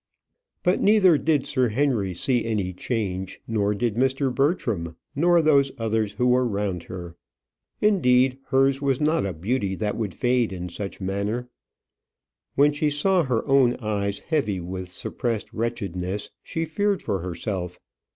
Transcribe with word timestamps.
But 0.63 0.81
neither 0.81 1.15
did 1.19 1.45
Sir 1.45 1.67
Henry 1.67 2.15
see 2.15 2.43
any 2.43 2.73
change, 2.73 3.39
nor 3.47 3.75
did 3.75 3.93
Mr. 3.93 4.33
Bertram, 4.33 4.95
nor 5.15 5.43
those 5.43 5.71
others 5.77 6.13
who 6.13 6.25
were 6.25 6.47
round 6.47 6.85
her. 6.85 7.15
Indeed, 7.81 8.39
hers 8.47 8.81
was 8.81 8.99
not 8.99 9.27
a 9.27 9.31
beauty 9.33 9.75
that 9.75 9.95
would 9.95 10.15
fade 10.15 10.51
in 10.51 10.69
such 10.69 11.01
manner. 11.01 11.49
When 12.55 12.73
she 12.73 12.89
saw 12.89 13.21
her 13.25 13.45
own 13.47 13.75
eyes 13.75 14.17
heavy 14.17 14.59
with 14.59 14.89
suppressed 14.89 15.53
wretchedness, 15.53 16.31
she 16.41 16.65
feared 16.65 17.03
for 17.03 17.19
herself. 17.19 17.79